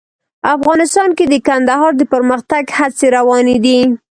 [0.55, 3.79] افغانستان کې د کندهار د پرمختګ هڅې روانې دي.